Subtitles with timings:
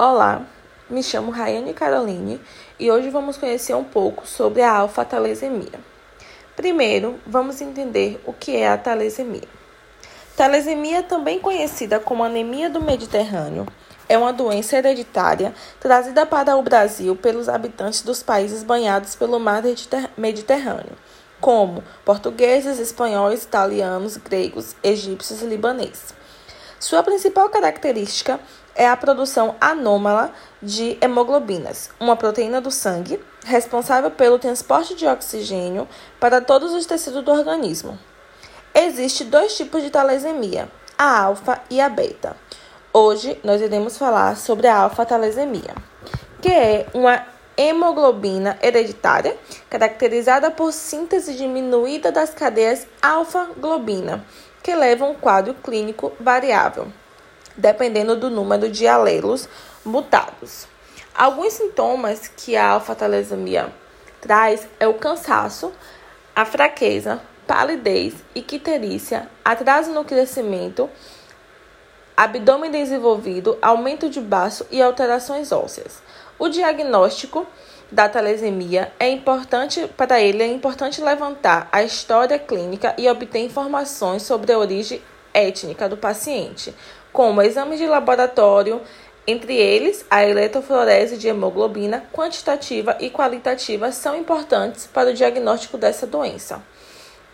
[0.00, 0.46] Olá,
[0.88, 2.40] me chamo Rayane Caroline
[2.78, 5.80] e hoje vamos conhecer um pouco sobre a alfa-talesemia.
[6.54, 9.48] Primeiro, vamos entender o que é a talesemia.
[10.36, 13.66] Talesemia, também conhecida como anemia do Mediterrâneo,
[14.08, 19.64] é uma doença hereditária trazida para o Brasil pelos habitantes dos países banhados pelo mar
[20.16, 20.96] Mediterrâneo,
[21.40, 26.16] como portugueses, espanhóis, italianos, gregos, egípcios e libaneses.
[26.80, 28.38] Sua principal característica
[28.74, 30.32] é a produção anômala
[30.62, 35.88] de hemoglobinas, uma proteína do sangue responsável pelo transporte de oxigênio
[36.20, 37.98] para todos os tecidos do organismo.
[38.72, 42.36] Existem dois tipos de talesemia, a alfa e a beta.
[42.92, 45.74] Hoje nós iremos falar sobre a alfa-talesemia,
[46.40, 47.26] que é uma
[47.58, 49.36] hemoglobina hereditária
[49.68, 54.24] caracterizada por síntese diminuída das cadeias alfa-globina,
[54.62, 56.86] que leva a um quadro clínico variável
[57.58, 59.48] dependendo do número de alelos
[59.84, 60.68] mutados.
[61.12, 63.72] Alguns sintomas que a alfa-talesemia
[64.20, 65.72] traz é o cansaço,
[66.34, 70.88] a fraqueza, palidez, icterícia, atraso no crescimento,
[72.18, 76.02] abdômen desenvolvido, aumento de baço e alterações ósseas.
[76.36, 77.46] O diagnóstico
[77.92, 84.24] da talesemia é importante para ele é importante levantar a história clínica e obter informações
[84.24, 85.00] sobre a origem
[85.32, 86.74] étnica do paciente,
[87.12, 88.80] como exames de laboratório,
[89.24, 96.04] entre eles, a eletroflorese de hemoglobina quantitativa e qualitativa são importantes para o diagnóstico dessa
[96.04, 96.60] doença.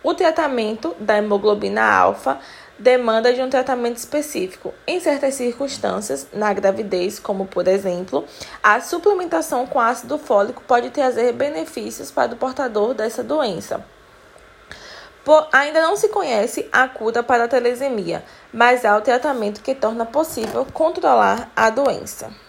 [0.03, 2.39] O tratamento da hemoglobina alfa
[2.77, 4.73] demanda de um tratamento específico.
[4.85, 8.25] Em certas circunstâncias, na gravidez, como por exemplo,
[8.61, 13.83] a suplementação com ácido fólico pode trazer benefícios para o portador dessa doença.
[15.23, 19.73] Por, ainda não se conhece a cura para a telesemia, mas há o tratamento que
[19.73, 22.44] torna possível controlar a doença.